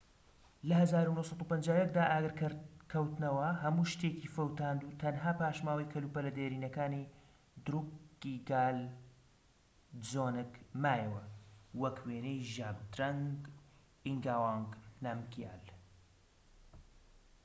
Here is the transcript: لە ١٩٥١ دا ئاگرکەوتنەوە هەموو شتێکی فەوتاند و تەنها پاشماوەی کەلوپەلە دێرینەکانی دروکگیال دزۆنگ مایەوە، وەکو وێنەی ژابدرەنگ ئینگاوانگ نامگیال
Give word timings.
لە 0.69 0.77
١٩٥١ 0.91 1.89
دا 1.97 2.03
ئاگرکەوتنەوە 2.11 3.47
هەموو 3.63 3.89
شتێکی 3.91 4.31
فەوتاند 4.35 4.81
و 4.83 4.97
تەنها 5.01 5.31
پاشماوەی 5.39 5.91
کەلوپەلە 5.93 6.31
دێرینەکانی 6.37 7.09
دروکگیال 7.65 8.79
دزۆنگ 9.99 10.51
مایەوە، 10.83 11.23
وەکو 11.81 12.03
وێنەی 12.09 12.45
ژابدرەنگ 12.53 13.37
ئینگاوانگ 14.05 14.69
نامگیال 15.03 15.63